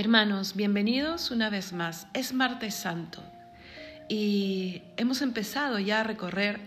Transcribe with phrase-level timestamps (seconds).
[0.00, 2.06] Hermanos, bienvenidos una vez más.
[2.14, 3.22] Es martes santo
[4.08, 6.58] y hemos empezado ya a recorrer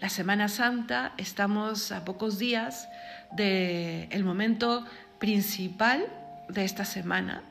[0.00, 1.12] la Semana Santa.
[1.18, 2.88] Estamos a pocos días
[3.32, 4.84] del momento
[5.18, 6.06] principal
[6.48, 7.42] de esta semana,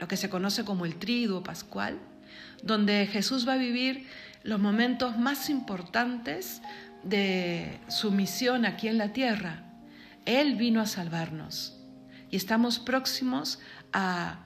[0.00, 2.00] lo que se conoce como el triduo pascual,
[2.64, 4.08] donde Jesús va a vivir
[4.42, 6.62] los momentos más importantes
[7.04, 9.62] de su misión aquí en la tierra.
[10.26, 11.78] Él vino a salvarnos
[12.28, 13.60] y estamos próximos
[13.92, 14.38] a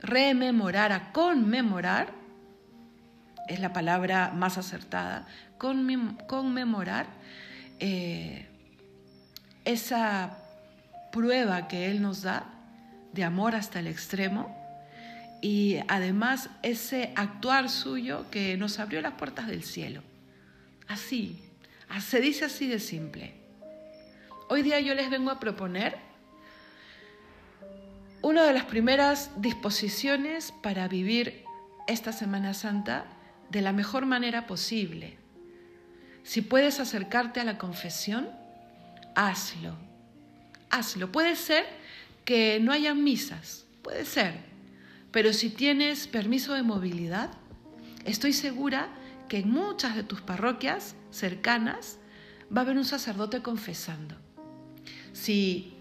[0.00, 2.12] rememorar, a conmemorar,
[3.48, 5.26] es la palabra más acertada,
[5.58, 7.06] conmemorar
[7.78, 8.48] eh,
[9.64, 10.38] esa
[11.12, 12.46] prueba que Él nos da
[13.12, 14.56] de amor hasta el extremo
[15.42, 20.02] y además ese actuar suyo que nos abrió las puertas del cielo.
[20.88, 21.42] Así,
[22.00, 23.34] se dice así de simple.
[24.48, 26.11] Hoy día yo les vengo a proponer
[28.22, 31.44] una de las primeras disposiciones para vivir
[31.88, 33.04] esta Semana Santa
[33.50, 35.18] de la mejor manera posible.
[36.22, 38.30] Si puedes acercarte a la confesión,
[39.16, 39.76] hazlo.
[40.70, 41.10] Hazlo.
[41.10, 41.66] Puede ser
[42.24, 44.34] que no haya misas, puede ser,
[45.10, 47.30] pero si tienes permiso de movilidad,
[48.04, 48.88] estoy segura
[49.28, 51.98] que en muchas de tus parroquias cercanas
[52.56, 54.14] va a haber un sacerdote confesando.
[55.12, 55.74] Si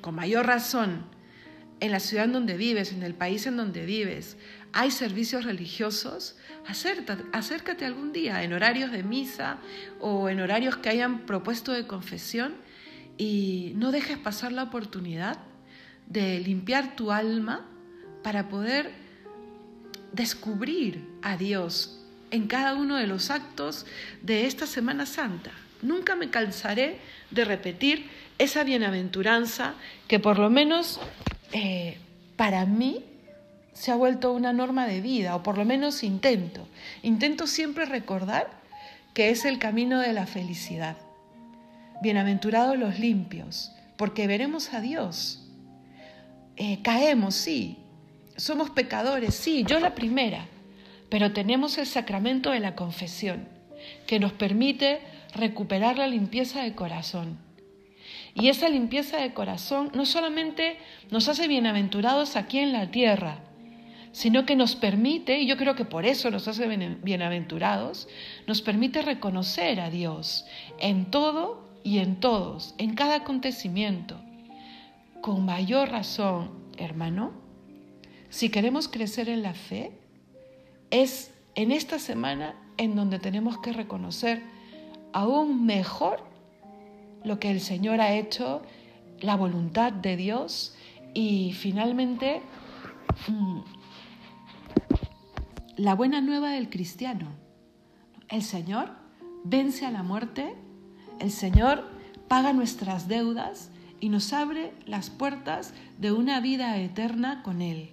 [0.00, 1.11] con mayor razón
[1.82, 4.36] en la ciudad en donde vives, en el país en donde vives,
[4.72, 9.58] hay servicios religiosos, acércate, acércate algún día en horarios de misa
[9.98, 12.54] o en horarios que hayan propuesto de confesión
[13.18, 15.38] y no dejes pasar la oportunidad
[16.06, 17.66] de limpiar tu alma
[18.22, 18.92] para poder
[20.12, 21.98] descubrir a Dios
[22.30, 23.86] en cada uno de los actos
[24.22, 25.50] de esta Semana Santa.
[25.82, 27.00] Nunca me cansaré
[27.32, 28.08] de repetir
[28.38, 29.74] esa bienaventuranza
[30.06, 31.00] que por lo menos
[31.52, 31.98] eh,
[32.36, 33.04] para mí
[33.72, 36.66] se ha vuelto una norma de vida, o por lo menos intento.
[37.02, 38.50] Intento siempre recordar
[39.14, 40.96] que es el camino de la felicidad.
[42.02, 45.46] Bienaventurados los limpios, porque veremos a Dios.
[46.56, 47.78] Eh, caemos, sí.
[48.36, 50.46] Somos pecadores, sí, yo la primera.
[51.08, 53.46] Pero tenemos el sacramento de la confesión,
[54.06, 55.00] que nos permite
[55.34, 57.38] recuperar la limpieza de corazón
[58.34, 60.78] y esa limpieza de corazón no solamente
[61.10, 63.40] nos hace bienaventurados aquí en la tierra,
[64.12, 66.66] sino que nos permite, y yo creo que por eso nos hace
[67.02, 68.08] bienaventurados,
[68.46, 70.44] nos permite reconocer a Dios
[70.78, 74.20] en todo y en todos, en cada acontecimiento.
[75.20, 77.32] Con mayor razón, hermano,
[78.28, 79.92] si queremos crecer en la fe,
[80.90, 84.42] es en esta semana en donde tenemos que reconocer
[85.12, 86.31] aún mejor
[87.24, 88.62] lo que el Señor ha hecho,
[89.20, 90.74] la voluntad de Dios
[91.14, 92.42] y finalmente
[93.28, 93.60] mm,
[95.76, 97.28] la buena nueva del cristiano.
[98.28, 98.90] El Señor
[99.44, 100.54] vence a la muerte,
[101.20, 101.84] el Señor
[102.28, 107.92] paga nuestras deudas y nos abre las puertas de una vida eterna con Él.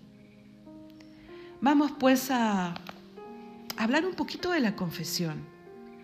[1.62, 2.76] Vamos pues a
[3.78, 5.46] hablar un poquito de la confesión,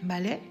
[0.01, 0.41] ¿vale?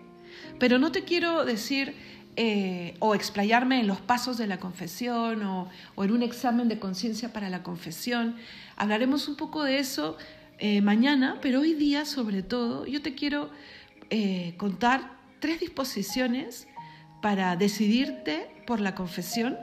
[0.58, 1.94] Pero no te quiero decir
[2.36, 7.32] eh, o explayarme en los pasos de la confesión o, en un examen de conciencia
[7.32, 8.34] para la confesión.
[8.76, 10.16] Hablaremos un poco de eso
[10.58, 13.50] eh, mañana, pero hoy día sobre todo yo te quiero
[14.10, 16.66] eh, contar tres disposiciones
[17.22, 19.56] para decidirte por la confesión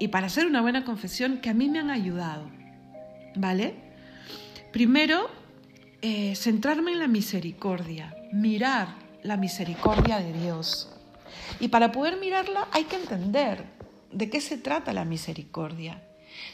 [0.00, 2.50] y para hacer una buena confesión que a mí me han ayudado.
[3.36, 3.74] ¿Vale?
[4.72, 5.30] Primero,
[6.34, 8.88] centrarme en la misericordia, mirar
[9.22, 10.92] la misericordia de Dios.
[11.60, 13.64] Y para poder mirarla hay que entender
[14.10, 16.02] de qué se trata la misericordia.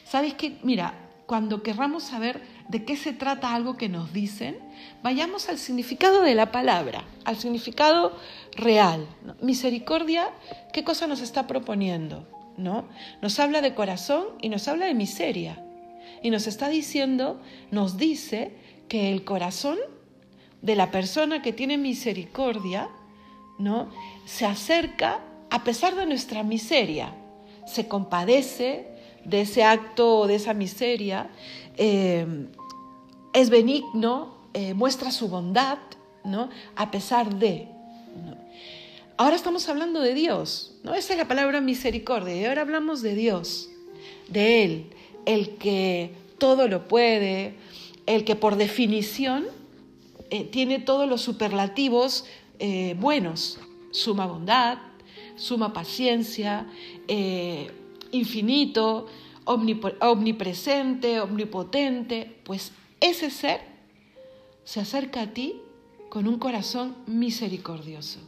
[0.05, 0.59] ¿Sabes qué?
[0.63, 0.95] Mira,
[1.27, 4.59] cuando querramos saber de qué se trata algo que nos dicen,
[5.03, 8.17] vayamos al significado de la palabra, al significado
[8.57, 9.07] real.
[9.43, 10.31] Misericordia,
[10.73, 12.27] ¿qué cosa nos está proponiendo?
[12.57, 12.89] ¿No?
[13.21, 15.63] Nos habla de corazón y nos habla de miseria.
[16.23, 17.41] Y nos está diciendo,
[17.71, 18.57] nos dice
[18.89, 19.77] que el corazón
[20.63, 22.89] de la persona que tiene misericordia
[23.59, 23.89] ¿no?
[24.25, 25.21] Se acerca
[25.51, 27.15] a pesar de nuestra miseria,
[27.67, 28.87] se compadece
[29.25, 31.31] de ese acto de esa miseria,
[31.77, 32.27] eh,
[33.33, 35.79] es benigno, eh, muestra su bondad,
[36.25, 36.49] ¿no?
[36.77, 37.69] A pesar de.
[39.17, 40.95] Ahora estamos hablando de Dios, ¿no?
[40.95, 43.69] Esa es la palabra misericordia, y ahora hablamos de Dios,
[44.29, 44.87] de Él,
[45.27, 47.55] el que todo lo puede,
[48.07, 49.45] el que por definición
[50.31, 52.25] eh, tiene todos los superlativos
[52.59, 53.59] eh, buenos,
[53.91, 54.79] suma bondad,
[55.37, 56.67] suma paciencia,
[57.07, 57.71] eh,
[58.13, 59.07] infinito,
[59.45, 63.61] omnipresente, omnipotente, pues ese ser
[64.65, 65.63] se acerca a ti
[66.11, 68.21] con un corazón misericordioso.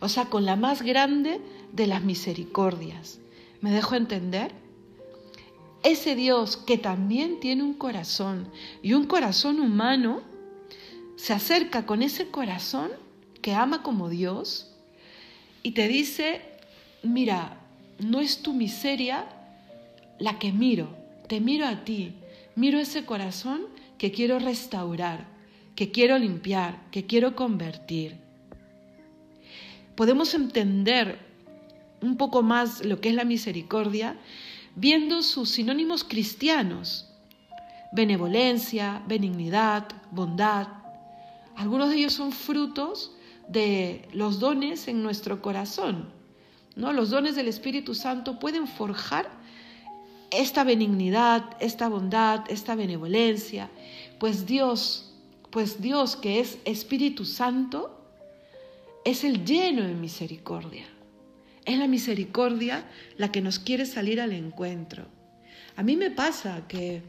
[0.00, 1.40] O sea, con la más grande
[1.72, 3.18] de las misericordias.
[3.60, 4.52] ¿Me dejo entender?
[5.82, 8.48] Ese Dios que también tiene un corazón
[8.82, 10.20] y un corazón humano,
[11.16, 12.90] se acerca con ese corazón
[13.42, 14.74] que ama como Dios
[15.62, 16.42] y te dice,
[17.02, 17.58] mira,
[17.98, 19.26] no es tu miseria
[20.18, 20.94] la que miro,
[21.28, 22.14] te miro a ti,
[22.54, 23.62] miro ese corazón
[23.98, 25.26] que quiero restaurar,
[25.74, 28.16] que quiero limpiar, que quiero convertir.
[29.94, 31.18] Podemos entender
[32.00, 34.16] un poco más lo que es la misericordia
[34.76, 37.08] viendo sus sinónimos cristianos,
[37.92, 40.68] benevolencia, benignidad, bondad.
[41.56, 43.12] Algunos de ellos son frutos
[43.48, 46.08] de los dones en nuestro corazón.
[46.76, 46.92] ¿no?
[46.92, 49.28] Los dones del Espíritu Santo pueden forjar
[50.30, 53.70] esta benignidad, esta bondad, esta benevolencia,
[54.18, 55.14] pues Dios,
[55.50, 57.94] pues Dios que es Espíritu Santo,
[59.04, 60.84] es el lleno de misericordia.
[61.64, 62.84] Es la misericordia
[63.16, 65.06] la que nos quiere salir al encuentro.
[65.76, 67.02] A mí me pasa que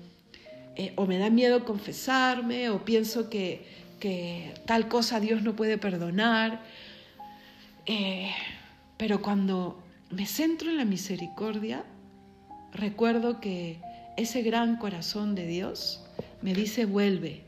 [0.75, 3.65] eh, o me da miedo confesarme o pienso que,
[3.99, 6.61] que tal cosa Dios no puede perdonar,
[7.85, 8.31] eh,
[8.97, 11.83] pero cuando me centro en la misericordia,
[12.71, 13.79] recuerdo que
[14.17, 16.03] ese gran corazón de Dios
[16.41, 17.43] me dice vuelve,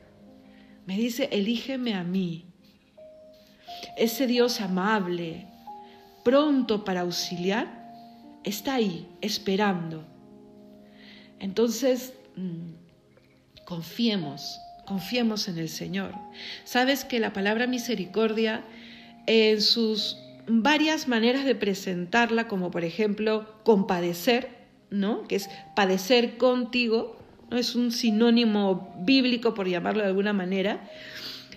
[0.86, 2.46] me dice elígeme a mí.
[3.98, 5.48] Ese Dios amable,
[6.24, 7.68] pronto para auxiliar,
[8.44, 10.06] está ahí, esperando.
[11.40, 14.60] Entonces, mm, confiemos,
[14.92, 16.14] confiemos en el Señor.
[16.66, 18.62] Sabes que la palabra misericordia
[19.26, 20.18] en sus
[20.48, 24.50] varias maneras de presentarla, como por ejemplo compadecer,
[24.90, 25.26] ¿no?
[25.30, 27.18] que es padecer contigo,
[27.50, 27.58] ¿no?
[27.58, 30.82] es un sinónimo bíblico por llamarlo de alguna manera,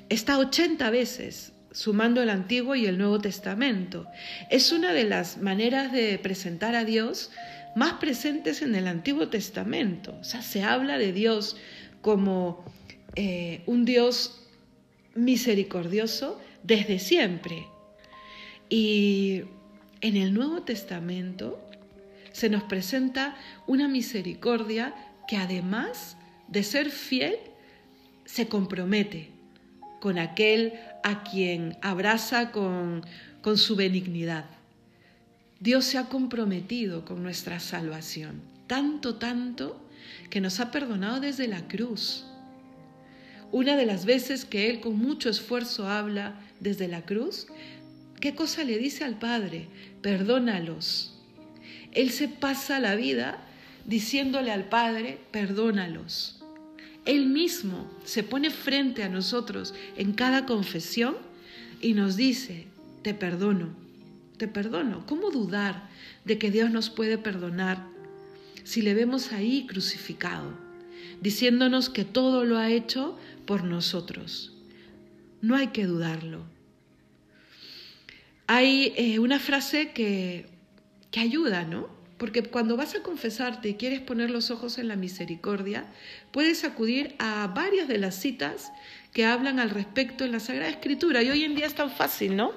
[0.09, 4.07] está 80 veces sumando el Antiguo y el Nuevo Testamento.
[4.49, 7.33] Es una de las maneras de presentar a Dios
[7.75, 10.17] más presentes en el Antiguo Testamento.
[10.21, 11.57] O sea, se habla de Dios
[12.01, 12.65] como
[13.17, 14.41] eh, un Dios
[15.15, 17.67] misericordioso desde siempre.
[18.69, 19.43] Y
[20.01, 21.61] en el Nuevo Testamento
[22.33, 24.95] se nos presenta una misericordia
[25.29, 26.17] que además
[26.49, 27.37] de ser fiel,
[28.25, 29.31] se compromete
[30.01, 33.05] con aquel a quien abraza con,
[33.43, 34.47] con su benignidad.
[35.61, 39.81] Dios se ha comprometido con nuestra salvación, tanto, tanto,
[40.31, 42.27] que nos ha perdonado desde la cruz.
[43.55, 47.47] Una de las veces que Él con mucho esfuerzo habla desde la cruz,
[48.19, 49.69] ¿qué cosa le dice al Padre?
[50.03, 51.15] Perdónalos,
[51.93, 53.39] él se pasa la vida
[53.87, 56.43] diciéndole al Padre, perdónalos.
[57.05, 61.15] Él mismo se pone frente a nosotros en cada confesión
[61.81, 62.67] y nos dice,
[63.03, 63.69] te perdono,
[64.37, 65.07] te perdono.
[65.07, 65.89] ¿Cómo dudar
[66.25, 67.87] de que Dios nos puede perdonar
[68.65, 70.64] si le vemos ahí crucificado,
[71.21, 74.53] diciéndonos que todo lo ha hecho por nosotros?
[75.41, 76.45] No hay que dudarlo.
[78.47, 80.55] Hay eh, una frase que
[81.15, 81.89] que ayuda, ¿no?
[82.19, 85.85] Porque cuando vas a confesarte y quieres poner los ojos en la misericordia,
[86.33, 88.73] puedes acudir a varias de las citas
[89.13, 91.23] que hablan al respecto en la Sagrada Escritura.
[91.23, 92.51] Y hoy en día es tan fácil, ¿no?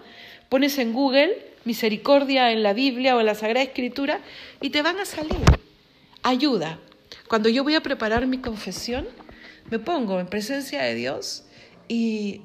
[0.50, 4.22] Pones en Google misericordia en la Biblia o en la Sagrada Escritura
[4.60, 5.38] y te van a salir.
[6.24, 6.80] Ayuda.
[7.28, 9.08] Cuando yo voy a preparar mi confesión,
[9.70, 11.46] me pongo en presencia de Dios
[11.88, 12.42] y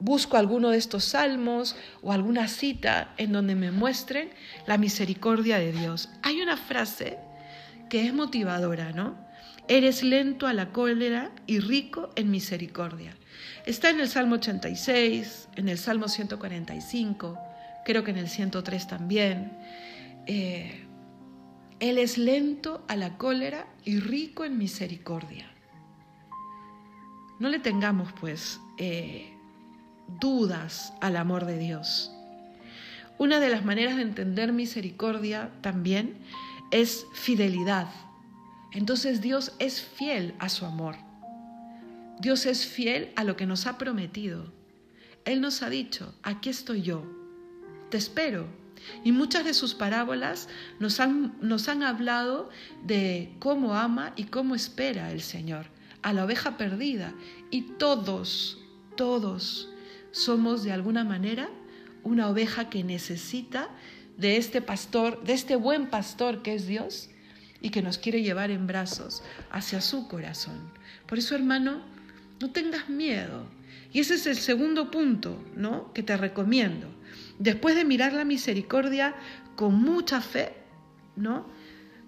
[0.00, 4.30] busco alguno de estos salmos o alguna cita en donde me muestren
[4.66, 6.08] la misericordia de Dios.
[6.22, 7.18] Hay una frase
[7.90, 9.16] que es motivadora, ¿no?
[9.66, 13.14] Eres lento a la cólera y rico en misericordia.
[13.66, 17.38] Está en el Salmo 86, en el Salmo 145,
[17.84, 19.52] creo que en el 103 también.
[20.26, 20.87] Eh,
[21.80, 25.50] él es lento a la cólera y rico en misericordia.
[27.38, 29.32] No le tengamos, pues, eh,
[30.20, 32.10] dudas al amor de Dios.
[33.16, 36.18] Una de las maneras de entender misericordia también
[36.70, 37.88] es fidelidad.
[38.72, 40.96] Entonces Dios es fiel a su amor.
[42.20, 44.52] Dios es fiel a lo que nos ha prometido.
[45.24, 47.04] Él nos ha dicho, aquí estoy yo,
[47.90, 48.46] te espero.
[49.04, 52.50] Y muchas de sus parábolas nos han, nos han hablado
[52.84, 55.66] de cómo ama y cómo espera el Señor
[56.02, 57.14] a la oveja perdida.
[57.50, 58.58] Y todos,
[58.96, 59.68] todos
[60.10, 61.48] somos de alguna manera
[62.02, 63.68] una oveja que necesita
[64.16, 67.10] de este pastor, de este buen pastor que es Dios,
[67.60, 70.70] y que nos quiere llevar en brazos hacia su corazón.
[71.06, 71.82] Por eso, hermano,
[72.40, 73.46] no tengas miedo.
[73.92, 75.92] Y ese es el segundo punto, ¿no?
[75.92, 76.88] Que te recomiendo.
[77.38, 79.14] Después de mirar la misericordia
[79.54, 80.54] con mucha fe,
[81.16, 81.46] ¿no?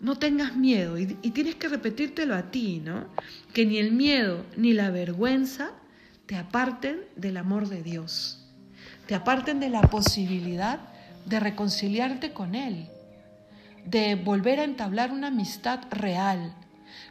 [0.00, 3.06] No tengas miedo y, tienes que repetírtelo a ti, ¿no?
[3.52, 5.72] Que ni el miedo ni la vergüenza
[6.26, 8.48] te aparten del amor de Dios,
[9.06, 10.80] te aparten de la posibilidad
[11.26, 12.88] de reconciliarte con Él,
[13.84, 16.54] de volver a entablar una amistad real.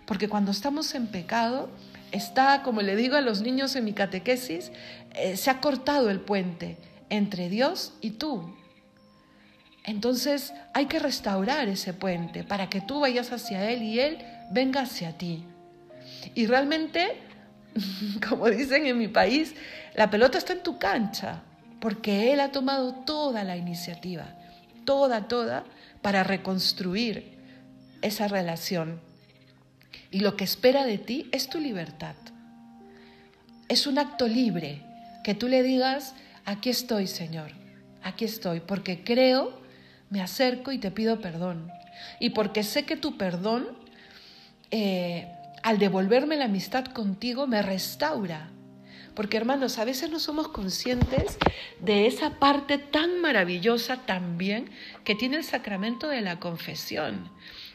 [0.05, 1.69] Porque cuando estamos en pecado,
[2.11, 4.71] está, como le digo a los niños en mi catequesis,
[5.13, 6.77] eh, se ha cortado el puente
[7.09, 8.55] entre Dios y tú.
[9.83, 14.17] Entonces hay que restaurar ese puente para que tú vayas hacia Él y Él
[14.51, 15.43] venga hacia ti.
[16.35, 17.17] Y realmente
[18.29, 19.55] como dicen en mi país,
[19.95, 21.41] la pelota está en tu cancha,
[21.79, 24.25] porque Él ha tomado toda la iniciativa,
[24.85, 25.65] toda, toda,
[26.01, 27.37] para reconstruir
[28.01, 28.99] esa relación.
[30.11, 32.15] Y lo que espera de ti es tu libertad.
[33.67, 34.81] Es un acto libre,
[35.23, 36.15] que tú le digas,
[36.49, 37.51] aquí estoy, Señor,
[38.01, 39.61] aquí estoy, porque creo,
[40.09, 41.71] me acerco y te pido perdón.
[42.19, 43.67] Y porque sé que tu perdón
[44.71, 45.27] eh,
[45.61, 48.49] al devolverme la amistad contigo, me restaura.
[49.13, 51.37] Porque hermanos, a veces no somos conscientes
[51.81, 54.71] de esa parte tan maravillosa también
[55.03, 57.29] que tiene el sacramento de la confesión,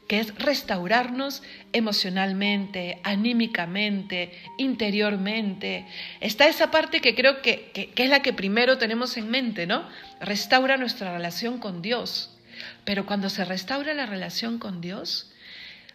[0.08, 1.42] que es restaurarnos
[1.73, 5.87] emocionalmente, anímicamente, interiormente.
[6.20, 9.88] Está esa parte que creo que, que es la que primero tenemos en mente, ¿no?
[10.20, 12.30] Restaura nuestra relación con Dios.
[12.84, 15.32] Pero cuando se restaura la relación con Dios,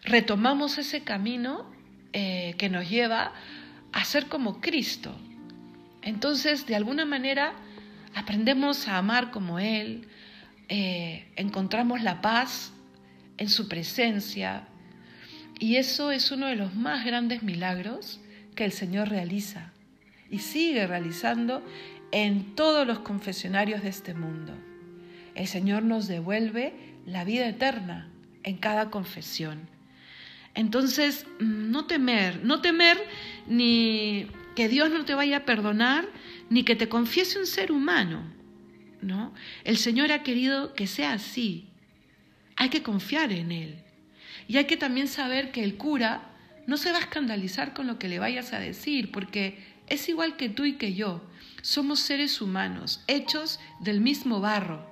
[0.04, 1.70] retomamos ese camino
[2.12, 3.32] eh, que nos lleva
[3.92, 5.16] a ser como Cristo.
[6.02, 7.52] Entonces, de alguna manera,
[8.14, 10.08] aprendemos a amar como Él,
[10.68, 12.72] eh, encontramos la paz
[13.40, 14.68] en su presencia,
[15.58, 18.20] y eso es uno de los más grandes milagros
[18.54, 19.72] que el Señor realiza
[20.30, 21.64] y sigue realizando
[22.12, 24.54] en todos los confesionarios de este mundo.
[25.34, 26.74] El Señor nos devuelve
[27.06, 28.10] la vida eterna
[28.42, 29.68] en cada confesión.
[30.54, 32.98] Entonces, no temer, no temer
[33.46, 36.06] ni que Dios no te vaya a perdonar,
[36.50, 38.22] ni que te confiese un ser humano,
[39.00, 39.32] ¿no?
[39.64, 41.69] El Señor ha querido que sea así.
[42.60, 43.78] Hay que confiar en Él.
[44.46, 46.28] Y hay que también saber que el cura
[46.66, 50.36] no se va a escandalizar con lo que le vayas a decir, porque es igual
[50.36, 51.24] que tú y que yo.
[51.62, 54.86] Somos seres humanos, hechos del mismo barro.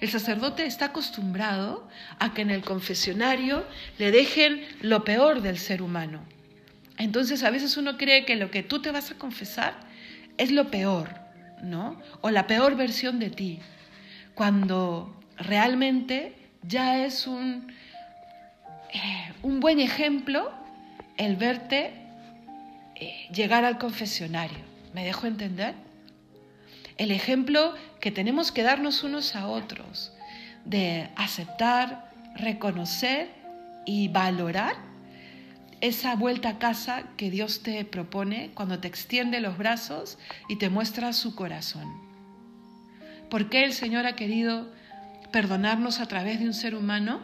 [0.00, 1.88] El sacerdote está acostumbrado
[2.20, 3.66] a que en el confesionario
[3.98, 6.22] le dejen lo peor del ser humano.
[6.98, 9.74] Entonces a veces uno cree que lo que tú te vas a confesar
[10.38, 11.10] es lo peor,
[11.64, 12.00] ¿no?
[12.20, 13.58] O la peor versión de ti,
[14.36, 17.72] cuando realmente ya es un,
[18.92, 20.52] eh, un buen ejemplo
[21.16, 21.92] el verte
[22.94, 24.58] eh, llegar al confesionario.
[24.94, 25.74] ¿Me dejo entender?
[26.98, 30.12] el ejemplo que tenemos que darnos unos a otros,
[30.64, 33.28] de aceptar, reconocer
[33.84, 34.76] y valorar
[35.80, 40.70] esa vuelta a casa que Dios te propone cuando te extiende los brazos y te
[40.70, 41.92] muestra su corazón.
[43.28, 44.70] ¿Por qué el Señor ha querido
[45.32, 47.20] perdonarnos a través de un ser humano?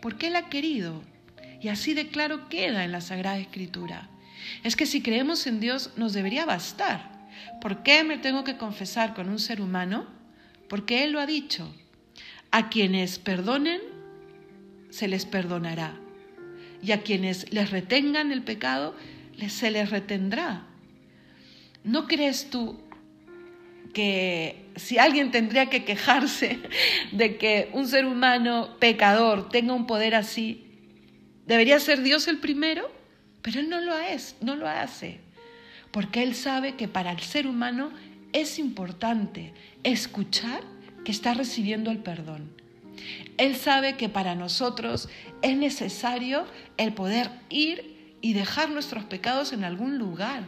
[0.00, 1.02] Porque Él ha querido.
[1.60, 4.08] Y así de claro queda en la Sagrada Escritura.
[4.62, 7.14] Es que si creemos en Dios nos debería bastar
[7.60, 10.06] ¿Por qué me tengo que confesar con un ser humano?
[10.68, 11.74] Porque Él lo ha dicho.
[12.50, 13.80] A quienes perdonen,
[14.90, 15.98] se les perdonará.
[16.82, 18.94] Y a quienes les retengan el pecado,
[19.48, 20.66] se les retendrá.
[21.82, 22.80] ¿No crees tú
[23.92, 26.58] que si alguien tendría que quejarse
[27.12, 30.66] de que un ser humano pecador tenga un poder así,
[31.46, 32.90] debería ser Dios el primero?
[33.42, 35.24] Pero Él no lo es, no lo hace
[35.94, 37.92] porque Él sabe que para el ser humano
[38.32, 39.54] es importante
[39.84, 40.64] escuchar
[41.04, 42.50] que está recibiendo el perdón.
[43.36, 45.08] Él sabe que para nosotros
[45.40, 46.46] es necesario
[46.78, 50.42] el poder ir y dejar nuestros pecados en algún lugar.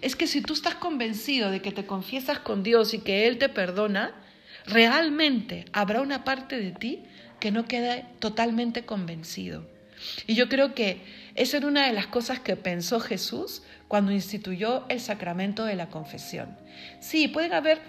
[0.00, 3.38] Es que si tú estás convencido de que te confiesas con Dios y que Él
[3.38, 4.14] te perdona,
[4.66, 7.04] realmente habrá una parte de ti
[7.40, 9.66] que no quede totalmente convencido.
[10.26, 11.00] Y yo creo que
[11.34, 15.88] esa era una de las cosas que pensó Jesús cuando instituyó el sacramento de la
[15.88, 16.56] confesión.
[17.00, 17.80] Sí, pueden haber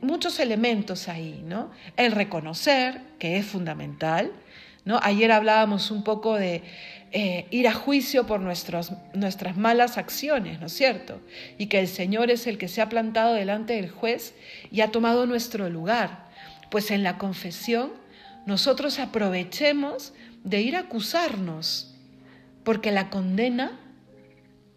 [0.00, 1.70] muchos elementos ahí, ¿no?
[1.96, 4.32] El reconocer, que es fundamental,
[4.84, 5.00] ¿no?
[5.02, 6.62] Ayer hablábamos un poco de
[7.12, 11.20] eh, ir a juicio por nuestras malas acciones, ¿no es cierto?
[11.58, 14.34] Y que el Señor es el que se ha plantado delante del juez
[14.70, 16.28] y ha tomado nuestro lugar.
[16.70, 17.92] Pues en la confesión
[18.46, 20.12] nosotros aprovechemos
[20.42, 21.94] de ir a acusarnos,
[22.64, 23.78] porque la condena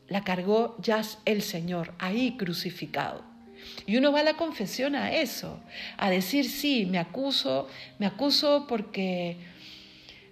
[0.08, 3.24] la cargó ya el Señor, ahí crucificado.
[3.86, 5.60] Y uno va a la confesión a eso,
[5.98, 7.68] a decir, sí, me acuso,
[8.00, 9.38] me acuso porque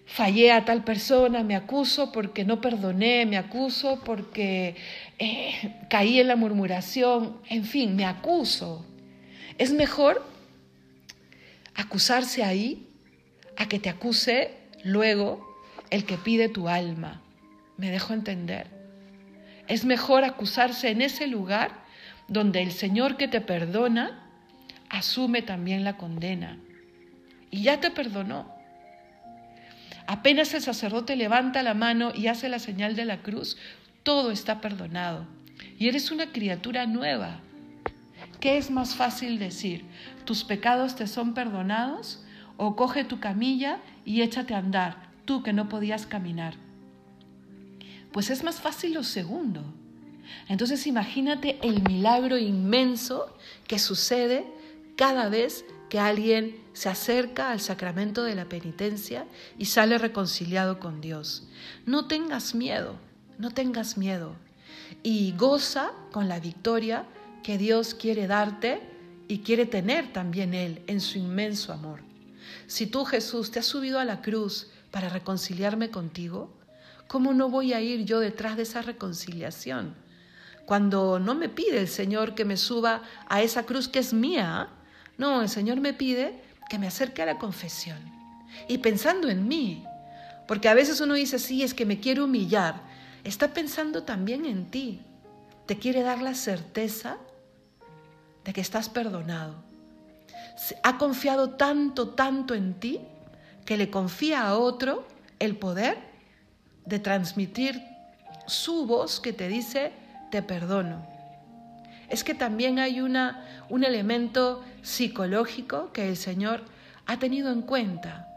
[0.05, 4.75] fallé a tal persona, me acuso porque no perdoné, me acuso porque
[5.19, 8.85] eh, caí en la murmuración, en fin, me acuso.
[9.57, 10.25] Es mejor
[11.74, 12.88] acusarse ahí
[13.57, 15.45] a que te acuse luego
[15.89, 17.21] el que pide tu alma.
[17.77, 18.67] ¿Me dejo entender?
[19.67, 21.83] Es mejor acusarse en ese lugar
[22.27, 24.21] donde el Señor que te perdona
[24.89, 26.57] asume también la condena.
[27.51, 28.54] Y ya te perdonó.
[30.07, 33.57] Apenas el sacerdote levanta la mano y hace la señal de la cruz,
[34.03, 35.25] todo está perdonado.
[35.79, 37.39] Y eres una criatura nueva.
[38.39, 39.85] ¿Qué es más fácil decir?
[40.25, 42.24] ¿Tus pecados te son perdonados?
[42.57, 46.53] ¿O coge tu camilla y échate a andar, tú que no podías caminar?
[48.12, 49.63] Pues es más fácil lo segundo.
[50.47, 53.35] Entonces imagínate el milagro inmenso
[53.67, 54.45] que sucede
[54.95, 59.25] cada vez que alguien se acerca al sacramento de la penitencia
[59.58, 61.48] y sale reconciliado con Dios.
[61.86, 62.98] No tengas miedo,
[63.38, 64.36] no tengas miedo.
[65.04, 67.06] Y goza con la victoria
[67.44, 68.82] que Dios quiere darte
[69.27, 72.01] y quiere tener también Él en su inmenso amor.
[72.68, 76.51] Si tú, Jesús, te has subido a la cruz para reconciliarme contigo,
[77.08, 79.96] ¿cómo no voy a ir yo detrás de esa reconciliación?
[80.65, 84.70] Cuando no me pide el Señor que me suba a esa cruz que es mía,
[85.17, 88.00] no, el Señor me pide que me acerque a la confesión.
[88.67, 89.84] Y pensando en mí,
[90.48, 92.81] porque a veces uno dice, sí, es que me quiere humillar,
[93.24, 95.01] está pensando también en ti.
[95.65, 97.17] Te quiere dar la certeza
[98.43, 99.55] de que estás perdonado.
[100.84, 103.01] Ha confiado tanto, tanto en ti,
[103.65, 105.07] que le confía a otro
[105.39, 105.98] el poder
[106.86, 107.84] de transmitir
[108.45, 109.91] su voz que te dice,
[110.29, 111.14] te perdono.
[112.10, 116.63] Es que también hay una, un elemento psicológico que el Señor
[117.06, 118.28] ha tenido en cuenta.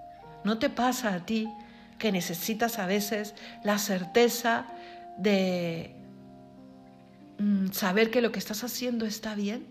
[0.44, 1.48] ¿No te pasa a ti
[1.98, 4.66] que necesitas a veces la certeza
[5.18, 5.94] de
[7.38, 9.66] mm, saber que lo que estás haciendo está bien?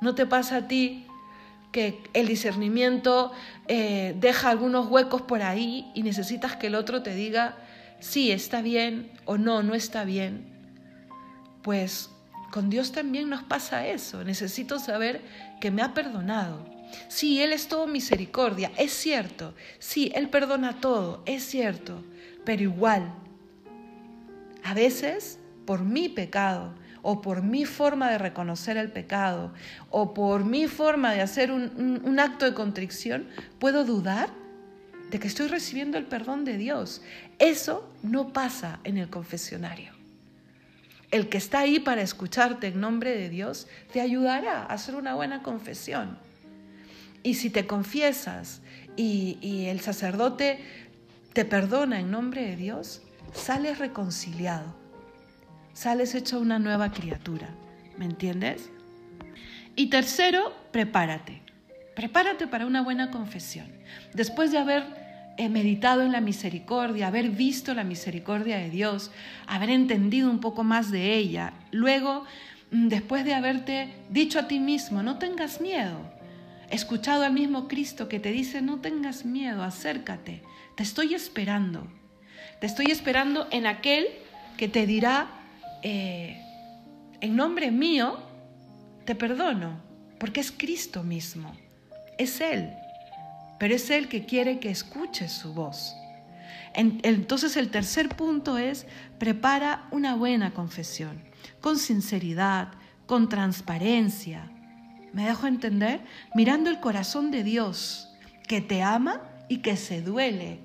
[0.00, 1.06] ¿No te pasa a ti
[1.72, 3.32] que el discernimiento
[3.66, 7.56] eh, deja algunos huecos por ahí y necesitas que el otro te diga,
[8.00, 10.46] sí, está bien o no, no está bien?
[11.62, 12.10] Pues
[12.50, 14.24] con Dios también nos pasa eso.
[14.24, 15.22] Necesito saber
[15.60, 16.66] que me ha perdonado.
[17.08, 19.54] Sí, Él es todo misericordia, es cierto.
[19.78, 22.02] Sí, Él perdona todo, es cierto.
[22.44, 23.12] Pero igual,
[24.64, 29.52] a veces, por mi pecado, o por mi forma de reconocer el pecado,
[29.90, 34.30] o por mi forma de hacer un, acto de contrición, puedo dudar
[35.10, 37.02] de que estoy recibiendo el perdón de Dios.
[37.38, 39.97] Eso no pasa en el confesionario.
[41.10, 45.14] El que está ahí para escucharte en nombre de Dios te ayudará a hacer una
[45.14, 46.18] buena confesión.
[47.22, 48.60] Y si te confiesas
[48.96, 50.60] y, y el sacerdote
[51.32, 54.78] te perdona en nombre de Dios, sales reconciliado
[55.78, 57.50] sales hecho una nueva criatura.
[57.96, 58.68] ¿Me entiendes?
[59.76, 61.40] Y tercero, prepárate.
[61.94, 63.70] Prepárate para una buena confesión.
[64.12, 64.82] Después de haber
[65.38, 69.12] eh, meditado en la misericordia, haber visto la misericordia de Dios,
[69.46, 72.24] haber entendido un poco más de ella, luego,
[72.72, 76.00] mm, después de haberte dicho a ti mismo, no tengas miedo,
[76.70, 80.42] escuchado al mismo Cristo que te dice, no tengas miedo, acércate,
[80.74, 81.86] te estoy esperando,
[82.60, 84.08] te estoy esperando en aquel
[84.56, 85.28] que te dirá
[85.82, 86.42] eh,
[87.20, 88.18] en nombre mío,
[89.04, 89.80] te perdono,
[90.18, 91.54] porque es Cristo mismo,
[92.18, 92.72] es Él,
[93.58, 95.94] pero es Él que quiere que escuches su voz.
[96.74, 98.86] Entonces el tercer punto es,
[99.18, 101.22] prepara una buena confesión,
[101.60, 102.68] con sinceridad,
[103.06, 104.50] con transparencia.
[105.12, 106.00] ¿Me dejo entender?
[106.34, 108.08] Mirando el corazón de Dios,
[108.46, 110.60] que te ama y que se duele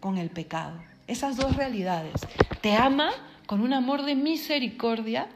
[0.00, 0.82] con el pecado.
[1.06, 2.14] Esas dos realidades.
[2.60, 3.10] Te ama
[3.46, 5.28] con un amor de misericordia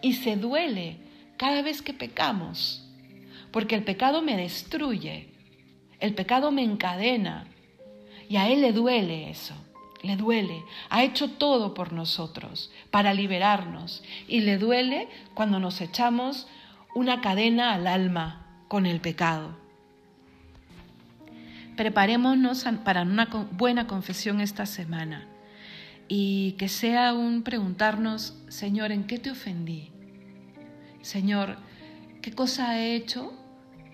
[0.00, 0.98] y se duele
[1.36, 2.88] cada vez que pecamos,
[3.50, 5.32] porque el pecado me destruye,
[6.00, 7.46] el pecado me encadena
[8.28, 9.54] y a Él le duele eso,
[10.02, 16.46] le duele, ha hecho todo por nosotros para liberarnos y le duele cuando nos echamos
[16.94, 19.56] una cadena al alma con el pecado.
[21.76, 25.28] Preparémonos para una buena confesión esta semana
[26.08, 29.92] y que sea un preguntarnos, Señor, ¿en qué te ofendí?
[31.02, 31.56] Señor,
[32.20, 33.32] ¿qué cosa he hecho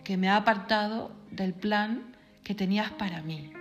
[0.04, 2.14] que me ha apartado del plan
[2.44, 3.52] que tenías para mí?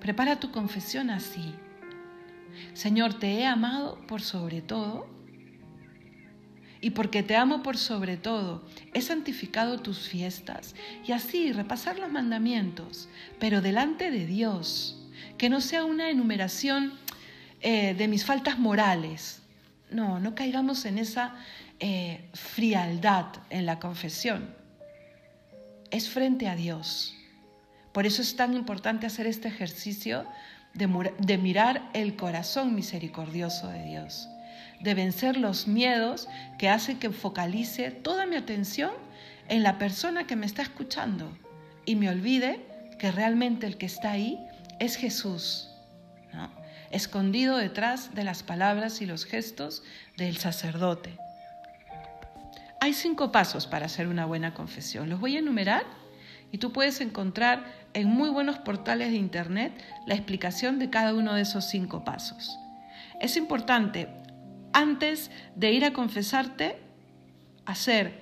[0.00, 1.54] Prepara tu confesión así.
[2.74, 5.08] Señor, te he amado por sobre todo
[6.80, 10.74] y porque te amo por sobre todo, he santificado tus fiestas
[11.04, 13.08] y así repasar los mandamientos,
[13.40, 15.02] pero delante de Dios,
[15.38, 16.92] que no sea una enumeración
[17.60, 19.42] eh, de mis faltas morales.
[19.90, 21.34] No, no caigamos en esa
[21.80, 24.54] eh, frialdad en la confesión.
[25.90, 27.14] Es frente a Dios.
[27.92, 30.26] Por eso es tan importante hacer este ejercicio
[30.74, 34.28] de mirar el corazón misericordioso de Dios
[34.80, 38.92] de vencer los miedos que hace que focalice toda mi atención
[39.48, 41.36] en la persona que me está escuchando
[41.84, 42.66] y me olvide
[42.98, 44.44] que realmente el que está ahí
[44.78, 45.70] es Jesús,
[46.90, 49.82] escondido detrás de las palabras y los gestos
[50.16, 51.18] del sacerdote.
[52.80, 55.08] Hay cinco pasos para hacer una buena confesión.
[55.08, 55.84] Los voy a enumerar
[56.52, 59.72] y tú puedes encontrar en muy buenos portales de internet
[60.06, 62.58] la explicación de cada uno de esos cinco pasos.
[63.20, 64.08] Es importante
[64.72, 66.78] antes de ir a confesarte,
[67.64, 68.20] hacer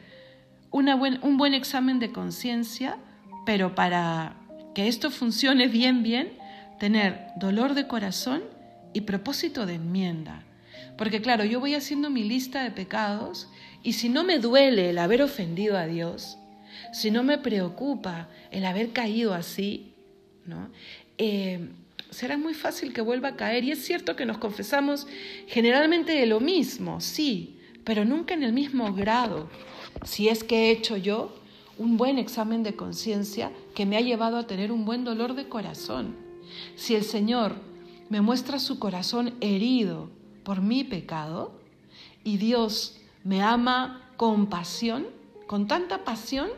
[0.71, 2.97] un buen examen de conciencia,
[3.45, 4.37] pero para
[4.75, 6.33] que esto funcione bien, bien,
[6.79, 8.43] tener dolor de corazón
[8.93, 10.43] y propósito de enmienda.
[10.97, 13.49] Porque claro, yo voy haciendo mi lista de pecados
[13.83, 16.39] y si no me duele el haber ofendido a Dios,
[16.93, 19.93] si no me preocupa el haber caído así,
[20.47, 20.71] ¿no?
[21.19, 21.69] Eh,
[22.11, 23.65] será muy fácil que vuelva a caer.
[23.65, 25.07] Y es cierto que nos confesamos
[25.47, 29.51] generalmente de lo mismo, sí, pero nunca en el mismo grado.
[30.05, 31.37] Si es que he hecho yo
[31.77, 35.49] un buen examen de conciencia que me ha llevado a tener un buen dolor de
[35.49, 36.17] corazón.
[36.77, 37.57] Si el Señor
[38.09, 40.11] me muestra su corazón herido
[40.45, 41.53] por mi pecado
[42.23, 45.07] y Dios me ama con pasión,
[45.47, 46.49] con tanta pasión,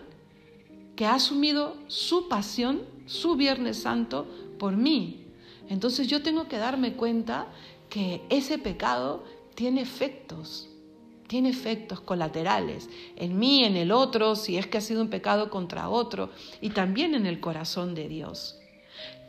[0.96, 4.26] que ha asumido su pasión, su Viernes Santo,
[4.58, 5.26] por mí,
[5.68, 7.46] entonces yo tengo que darme cuenta
[7.88, 10.68] que ese pecado tiene efectos,
[11.26, 15.50] tiene efectos colaterales en mí, en el otro, si es que ha sido un pecado
[15.50, 18.58] contra otro, y también en el corazón de Dios.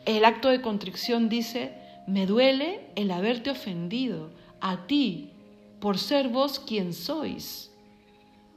[0.05, 1.73] El acto de contrición dice,
[2.07, 4.29] me duele el haberte ofendido
[4.61, 5.31] a ti
[5.79, 7.71] por ser vos quien sois,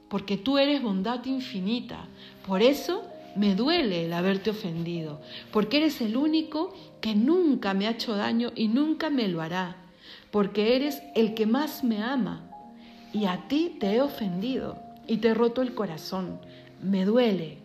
[0.09, 2.07] porque tú eres bondad infinita.
[2.45, 3.03] Por eso
[3.35, 8.51] me duele el haberte ofendido, porque eres el único que nunca me ha hecho daño
[8.55, 9.77] y nunca me lo hará,
[10.31, 12.47] porque eres el que más me ama
[13.13, 16.39] y a ti te he ofendido y te he roto el corazón,
[16.81, 17.57] me duele.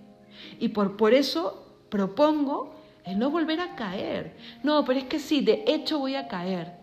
[0.61, 4.37] Y por, por eso propongo el no volver a caer.
[4.62, 6.76] No, pero es que sí, de hecho voy a caer.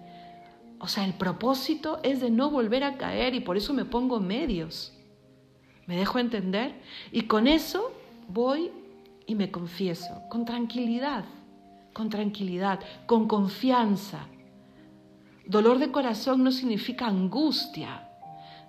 [0.83, 4.19] O sea, el propósito es de no volver a caer y por eso me pongo
[4.19, 4.91] medios.
[5.85, 6.75] ¿Me dejo entender?
[7.13, 7.93] Y con eso
[8.27, 8.69] voy
[9.25, 11.23] y me confieso, con tranquilidad,
[11.93, 14.27] con tranquilidad, con confianza.
[15.45, 18.09] Dolor de corazón no significa angustia,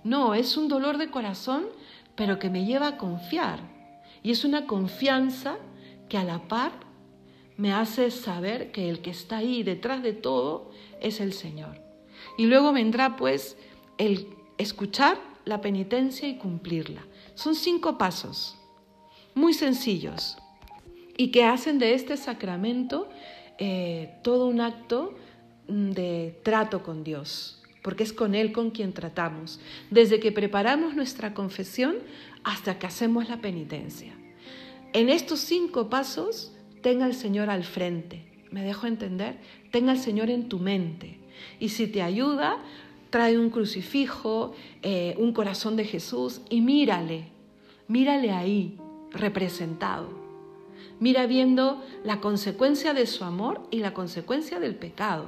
[0.05, 1.65] no, es un dolor de corazón,
[2.15, 3.59] pero que me lleva a confiar.
[4.23, 5.57] Y es una confianza
[6.09, 6.71] que a la par
[7.57, 11.84] me hace saber que el que está ahí detrás de todo es el Señor.
[12.37, 13.57] Y luego vendrá pues
[13.99, 17.05] el escuchar la penitencia y cumplirla.
[17.35, 18.57] Son cinco pasos
[19.35, 20.37] muy sencillos
[21.17, 23.09] y que hacen de este sacramento
[23.59, 25.15] eh, todo un acto
[25.69, 30.95] mm, de trato con Dios, porque es con Él con quien tratamos, desde que preparamos
[30.95, 31.97] nuestra confesión
[32.43, 34.13] hasta que hacemos la penitencia.
[34.93, 38.27] En estos cinco pasos, tenga al Señor al frente.
[38.51, 39.39] ¿Me dejo entender?
[39.73, 41.19] Tenga al Señor en tu mente.
[41.61, 42.59] Y si te ayuda,
[43.11, 47.29] trae un crucifijo, eh, un corazón de Jesús y mírale,
[47.87, 48.77] mírale ahí,
[49.13, 50.09] representado.
[51.01, 55.27] Mira viendo la consecuencia de su amor y la consecuencia del pecado,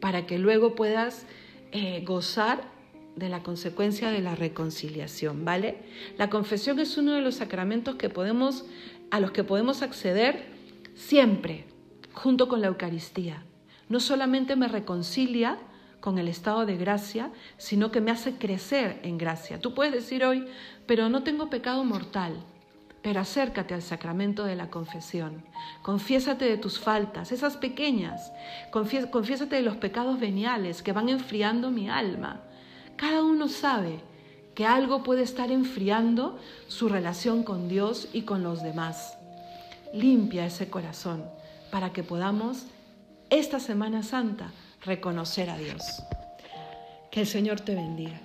[0.00, 1.26] para que luego puedas
[1.72, 2.70] eh, gozar
[3.16, 5.78] de la consecuencia de la reconciliación, ¿vale?
[6.16, 8.64] La confesión es uno de los sacramentos que podemos,
[9.10, 10.46] a los que podemos acceder
[10.94, 11.64] siempre,
[12.12, 13.44] junto con la Eucaristía.
[13.90, 15.58] No solamente me reconcilia
[16.00, 19.60] con el estado de gracia, sino que me hace crecer en gracia.
[19.60, 20.46] Tú puedes decir hoy,
[20.86, 22.42] pero no tengo pecado mortal
[23.02, 25.42] pero acércate al sacramento de la confesión.
[25.82, 28.32] Confiésate de tus faltas, esas pequeñas.
[28.70, 32.40] confiésate de los pecados veniales que van enfriando mi alma.
[32.96, 34.00] Cada uno sabe
[34.54, 39.16] que algo puede estar enfriando su relación con Dios y con los demás.
[39.94, 41.24] Limpia ese corazón
[41.70, 42.66] para que podamos
[43.30, 44.50] esta Semana Santa
[44.84, 46.02] reconocer a Dios.
[47.10, 48.20] Que el Señor te bendiga.